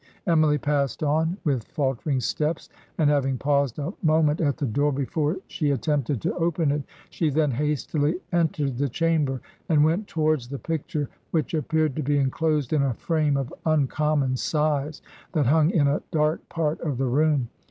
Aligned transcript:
Emily 0.25 0.57
passed 0.57 1.03
on 1.03 1.37
with 1.43 1.63
faltering 1.65 2.21
steps, 2.21 2.69
and 2.97 3.07
having 3.07 3.37
paused 3.37 3.77
a 3.77 3.93
moment 4.01 4.41
at 4.41 4.57
the 4.57 4.65
door 4.65 4.91
before 4.91 5.37
she 5.45 5.69
attempted 5.69 6.19
to 6.23 6.33
open 6.37 6.71
it, 6.71 6.81
she 7.11 7.29
then 7.29 7.51
hastily 7.51 8.15
entered 8.31 8.79
the 8.79 8.89
chamber, 8.89 9.41
and 9.69 9.83
went 9.85 10.07
towards 10.07 10.47
the 10.47 10.57
picture, 10.57 11.07
which 11.29 11.53
appeared 11.53 11.95
to 11.95 12.01
be 12.01 12.17
enclosed 12.17 12.73
in 12.73 12.81
a 12.81 12.95
frame 12.95 13.37
of 13.37 13.53
im 13.67 13.85
common 13.85 14.35
size, 14.35 15.03
that 15.33 15.45
hung 15.45 15.69
in 15.69 15.87
a 15.87 16.01
dark 16.09 16.49
part 16.49 16.81
of 16.81 16.97
the 16.97 17.05
room. 17.05 17.49